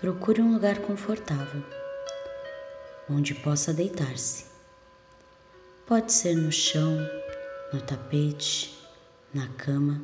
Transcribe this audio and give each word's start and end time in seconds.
procure 0.00 0.40
um 0.40 0.50
lugar 0.50 0.78
confortável, 0.78 1.62
onde 3.06 3.34
possa 3.34 3.70
deitar-se. 3.70 4.46
Pode 5.86 6.10
ser 6.10 6.34
no 6.34 6.50
chão, 6.50 6.96
no 7.70 7.82
tapete, 7.82 8.78
na 9.34 9.46
cama, 9.48 10.00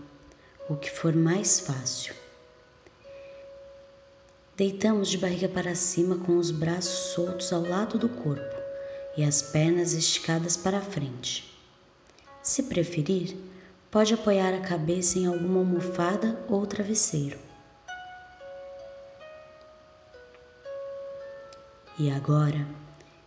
o 0.69 0.77
que 0.77 0.91
for 0.91 1.16
mais 1.16 1.61
fácil. 1.61 2.14
Deitamos 4.55 5.09
de 5.09 5.16
barriga 5.16 5.48
para 5.48 5.74
cima 5.74 6.19
com 6.19 6.37
os 6.37 6.51
braços 6.51 7.15
soltos 7.15 7.51
ao 7.51 7.62
lado 7.62 7.98
do 7.98 8.10
corpo 8.10 8.55
e 9.16 9.24
as 9.24 9.41
pernas 9.41 9.95
esticadas 9.95 10.59
para 10.59 10.83
frente. 10.83 11.59
Se 12.42 12.65
preferir, 12.65 13.34
pode 13.91 14.12
apoiar 14.12 14.52
a 14.52 14.60
cabeça 14.60 15.19
em 15.19 15.24
alguma 15.24 15.60
almofada 15.60 16.38
ou 16.51 16.66
travesseiro. 16.66 17.45
E 21.98 22.10
agora 22.10 22.68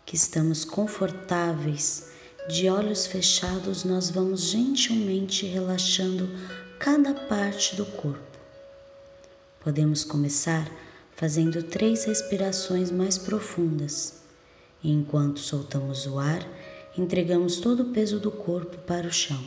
que 0.06 0.16
estamos 0.16 0.64
confortáveis, 0.64 2.08
de 2.48 2.70
olhos 2.70 3.08
fechados, 3.08 3.84
nós 3.84 4.12
vamos 4.12 4.50
gentilmente 4.50 5.46
relaxando 5.48 6.30
cada 6.80 7.14
parte 7.14 7.76
do 7.76 7.86
corpo. 7.86 8.38
Podemos 9.60 10.04
começar 10.04 10.70
fazendo 11.16 11.64
três 11.64 12.06
respirações 12.06 12.92
mais 12.92 13.18
profundas. 13.18 14.22
E 14.84 14.92
enquanto 14.92 15.40
soltamos 15.40 16.06
o 16.06 16.20
ar, 16.20 16.48
entregamos 16.96 17.58
todo 17.58 17.84
o 17.84 17.92
peso 17.92 18.20
do 18.20 18.32
corpo 18.32 18.78
para 18.80 19.08
o 19.08 19.12
chão. 19.12 19.44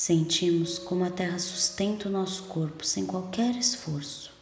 Sentimos 0.00 0.78
como 0.78 1.04
a 1.04 1.10
terra 1.10 1.40
sustenta 1.40 2.08
o 2.08 2.12
nosso 2.12 2.44
corpo 2.44 2.86
sem 2.86 3.04
qualquer 3.04 3.56
esforço. 3.56 4.32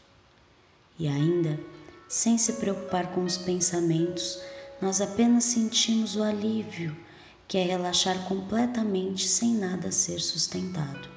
E 0.98 1.08
ainda, 1.08 1.58
sem 2.06 2.36
se 2.36 2.52
preocupar 2.52 3.14
com 3.14 3.24
os 3.24 3.38
pensamentos, 3.38 4.38
nós 4.82 5.00
apenas 5.00 5.44
sentimos 5.44 6.14
o 6.14 6.22
alívio, 6.22 6.94
que 7.48 7.56
é 7.56 7.62
relaxar 7.62 8.28
completamente 8.28 9.26
sem 9.26 9.54
nada 9.54 9.90
ser 9.90 10.20
sustentado. 10.20 11.08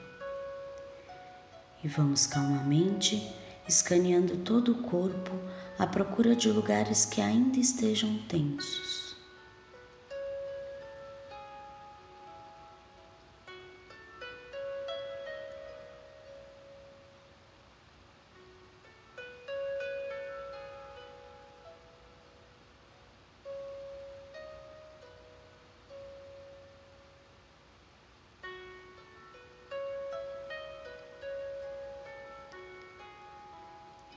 E 1.84 1.90
vamos 1.90 2.26
calmamente 2.26 3.22
escaneando 3.68 4.38
todo 4.38 4.72
o 4.72 4.84
corpo 4.84 5.34
à 5.78 5.86
procura 5.86 6.34
de 6.34 6.50
lugares 6.50 7.03
que 7.03 7.20
ainda 7.20 7.59
estejam 7.59 8.18
tensos. 8.30 9.09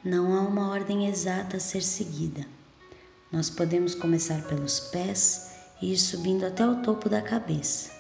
Não 0.04 0.34
há 0.36 0.40
uma 0.40 0.68
ordem 0.68 1.06
exata 1.06 1.58
a 1.58 1.60
ser 1.60 1.80
seguida. 1.80 2.44
Nós 3.30 3.48
podemos 3.48 3.94
começar 3.94 4.42
pelos 4.48 4.80
pés 4.80 5.52
e 5.80 5.92
ir 5.92 5.98
subindo 5.98 6.44
até 6.44 6.66
o 6.66 6.82
topo 6.82 7.08
da 7.08 7.22
cabeça. 7.22 7.92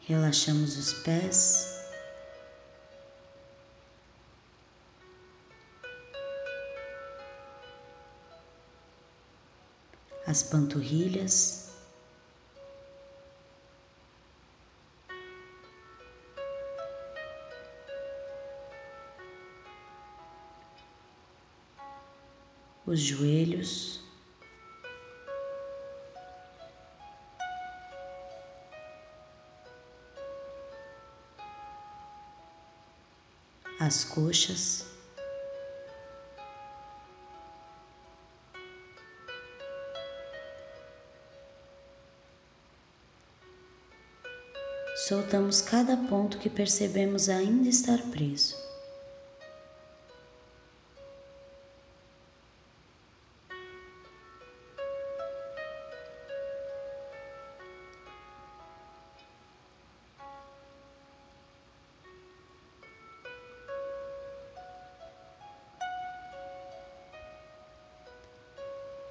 Relaxamos 0.00 0.76
os 0.76 0.92
pés. 1.02 1.82
As 10.26 10.42
panturrilhas. 10.42 11.63
Os 22.94 23.00
joelhos, 23.00 24.00
as 33.80 34.04
coxas. 34.04 34.86
Soltamos 45.08 45.60
cada 45.60 45.96
ponto 45.96 46.38
que 46.38 46.48
percebemos 46.48 47.28
ainda 47.28 47.68
estar 47.68 48.00
preso. 48.10 48.63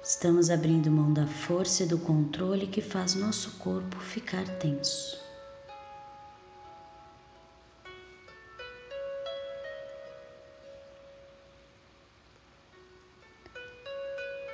Estamos 0.04 0.50
abrindo 0.50 0.90
mão 0.90 1.14
da 1.14 1.26
força 1.26 1.82
e 1.82 1.86
do 1.86 1.98
controle 1.98 2.66
que 2.66 2.82
faz 2.82 3.14
nosso 3.14 3.52
corpo 3.52 3.98
ficar 4.00 4.46
tenso. 4.58 5.18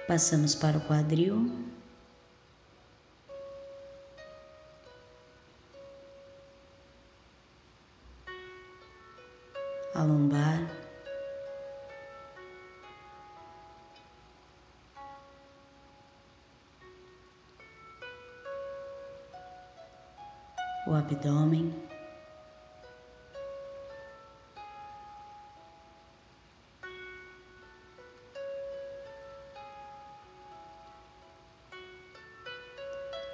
Passamos 0.06 0.54
para 0.54 0.78
o 0.78 0.80
quadril. 0.82 1.50
A 9.92 10.04
lombar. 10.04 10.79
O 20.90 20.94
abdômen. 20.94 21.72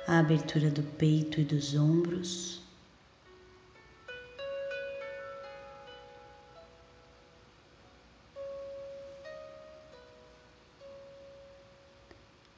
A 0.06 0.18
abertura 0.18 0.70
do 0.70 0.82
peito 0.82 1.40
e 1.40 1.44
dos 1.44 1.74
ombros. 1.74 2.60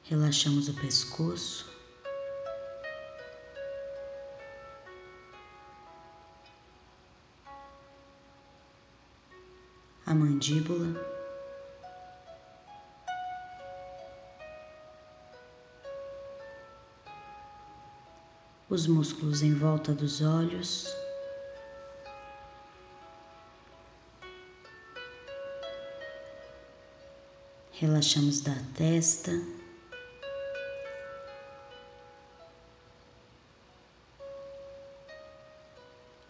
Relaxamos 0.03 0.67
o 0.67 0.73
pescoço. 0.73 1.68
A 10.09 10.15
mandíbula. 10.15 11.19
os 18.69 18.85
músculos 18.85 19.41
em 19.41 19.53
volta 19.53 19.93
dos 19.93 20.21
olhos. 20.21 20.87
Relaxamos 27.71 28.41
da 28.41 28.55
testa. 28.75 29.31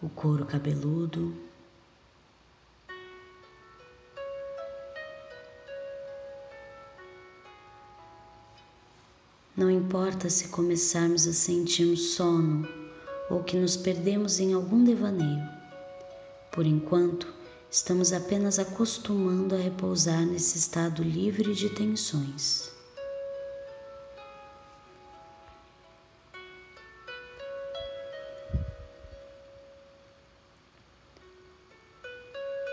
O 0.02 0.08
couro 0.08 0.46
cabeludo. 0.46 1.49
Não 9.60 9.70
importa 9.70 10.30
se 10.30 10.48
começarmos 10.48 11.26
a 11.26 11.34
sentirmos 11.34 12.14
sono 12.14 12.66
ou 13.28 13.44
que 13.44 13.58
nos 13.58 13.76
perdemos 13.76 14.40
em 14.40 14.54
algum 14.54 14.82
devaneio. 14.82 15.46
Por 16.50 16.64
enquanto, 16.64 17.26
estamos 17.70 18.10
apenas 18.10 18.58
acostumando 18.58 19.54
a 19.54 19.58
repousar 19.58 20.24
nesse 20.24 20.56
estado 20.56 21.02
livre 21.02 21.54
de 21.54 21.68
tensões. 21.68 22.70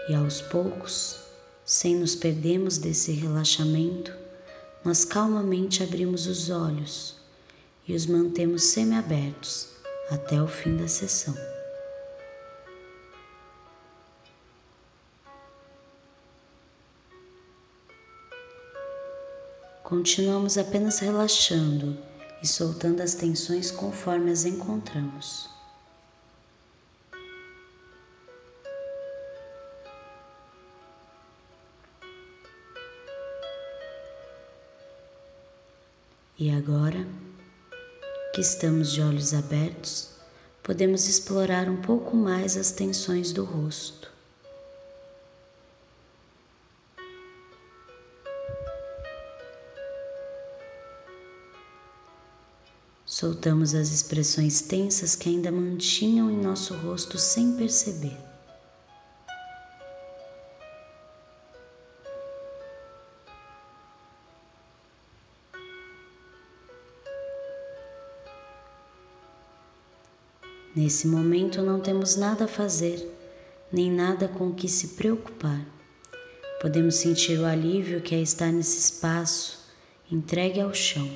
E 0.07 0.15
aos 0.15 0.39
poucos, 0.39 1.19
sem 1.65 1.97
nos 1.97 2.15
perdermos 2.15 2.77
desse 2.77 3.11
relaxamento, 3.11 4.26
nós 4.87 5.03
calmamente 5.03 5.83
abrimos 5.83 6.27
os 6.27 6.49
olhos 6.49 7.17
e 7.85 7.93
os 7.93 8.05
mantemos 8.05 8.63
semiabertos 8.63 9.67
até 10.09 10.41
o 10.41 10.47
fim 10.47 10.77
da 10.77 10.87
sessão. 10.87 11.35
Continuamos 19.83 20.57
apenas 20.57 20.99
relaxando 20.99 21.97
e 22.41 22.47
soltando 22.47 23.01
as 23.01 23.13
tensões 23.13 23.69
conforme 23.69 24.31
as 24.31 24.45
encontramos. 24.45 25.56
E 36.39 36.51
agora 36.51 37.07
que 38.31 38.41
estamos 38.41 38.91
de 38.91 39.01
olhos 39.01 39.33
abertos, 39.33 40.11
podemos 40.61 41.07
explorar 41.07 41.67
um 41.67 41.81
pouco 41.81 42.15
mais 42.15 42.55
as 42.55 42.69
tensões 42.69 43.31
do 43.31 43.43
rosto. 43.43 44.11
Soltamos 53.03 53.73
as 53.73 53.89
expressões 53.89 54.61
tensas 54.61 55.15
que 55.15 55.29
ainda 55.29 55.51
mantinham 55.51 56.29
em 56.29 56.37
nosso 56.37 56.75
rosto 56.75 57.17
sem 57.17 57.57
perceber. 57.57 58.26
Nesse 70.77 71.07
momento 71.07 71.63
não 71.63 71.79
temos 71.79 72.15
nada 72.15 72.45
a 72.45 72.47
fazer, 72.47 73.03
nem 73.73 73.91
nada 73.91 74.27
com 74.27 74.49
o 74.49 74.53
que 74.53 74.67
se 74.67 74.89
preocupar. 74.89 75.65
Podemos 76.61 76.97
sentir 76.97 77.39
o 77.39 77.47
alívio 77.47 77.99
que 77.99 78.13
é 78.13 78.21
estar 78.21 78.51
nesse 78.51 78.77
espaço 78.77 79.57
entregue 80.11 80.61
ao 80.61 80.71
chão. 80.75 81.09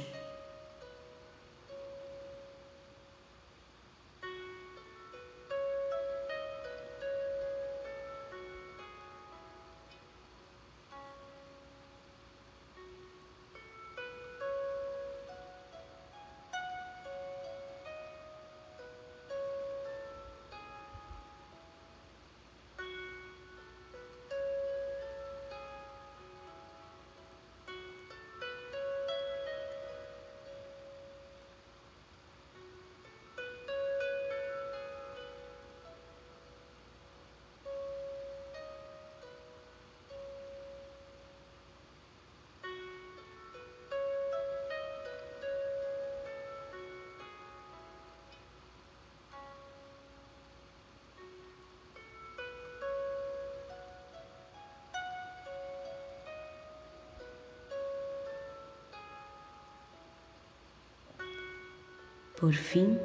Por 62.41 62.55
fim, 62.55 62.97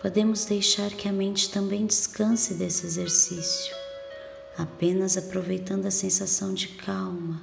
podemos 0.00 0.46
deixar 0.46 0.90
que 0.90 1.06
a 1.06 1.12
mente 1.12 1.50
também 1.50 1.84
descanse 1.84 2.54
desse 2.54 2.86
exercício, 2.86 3.76
apenas 4.56 5.18
aproveitando 5.18 5.84
a 5.84 5.90
sensação 5.90 6.54
de 6.54 6.68
calma 6.68 7.42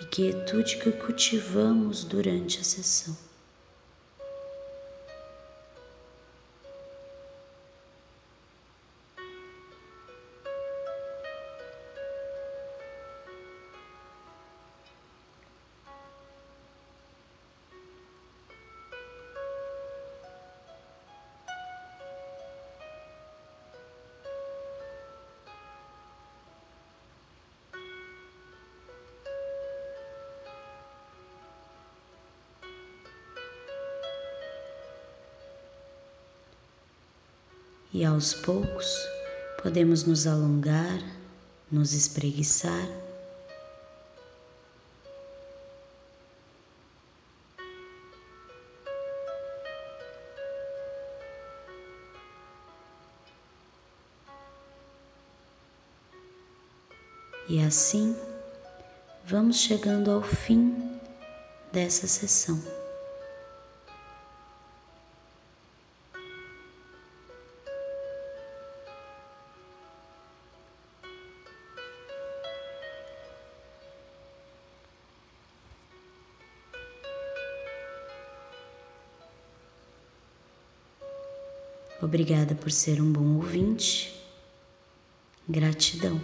e 0.00 0.04
quietude 0.04 0.76
que 0.76 0.92
cultivamos 0.92 2.04
durante 2.04 2.60
a 2.60 2.62
sessão. 2.62 3.16
E 37.94 38.04
aos 38.04 38.34
poucos 38.34 39.08
podemos 39.62 40.02
nos 40.02 40.26
alongar, 40.26 40.98
nos 41.70 41.92
espreguiçar. 41.92 42.88
E 57.48 57.60
assim 57.60 58.16
vamos 59.24 59.58
chegando 59.58 60.10
ao 60.10 60.22
fim 60.22 60.98
dessa 61.72 62.08
sessão. 62.08 62.73
Obrigada 82.02 82.54
por 82.54 82.70
ser 82.70 83.00
um 83.00 83.10
bom 83.10 83.36
ouvinte. 83.36 84.14
Gratidão. 85.48 86.20